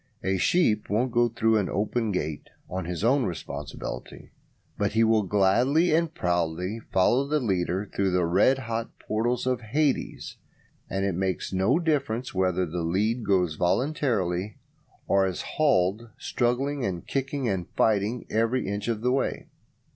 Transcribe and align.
A 0.23 0.37
sheep 0.37 0.89
won't 0.89 1.11
go 1.11 1.29
through 1.29 1.57
an 1.57 1.69
open 1.69 2.11
gate 2.11 2.49
on 2.67 2.85
his 2.85 3.03
own 3.03 3.23
responsibility, 3.25 4.31
but 4.75 4.93
he 4.93 5.03
would 5.03 5.29
gladly 5.29 5.93
and 5.93 6.11
proudly 6.11 6.79
"follow 6.91 7.27
the 7.27 7.39
leader" 7.39 7.87
through 7.93 8.09
the 8.09 8.25
red 8.25 8.57
hot 8.57 8.97
portals 8.97 9.45
of 9.45 9.61
Hades: 9.61 10.37
and 10.89 11.05
it 11.05 11.13
makes 11.13 11.53
no 11.53 11.77
difference 11.77 12.33
whether 12.33 12.65
the 12.65 12.81
lead 12.81 13.23
goes 13.23 13.53
voluntarily, 13.57 14.57
or 15.07 15.27
is 15.27 15.43
hauled 15.43 16.09
struggling 16.17 16.83
and 16.83 17.05
kicking 17.05 17.47
and 17.47 17.69
fighting 17.75 18.25
every 18.27 18.65
inch 18.67 18.87
of 18.87 19.01
the 19.01 19.11
way. 19.11 19.49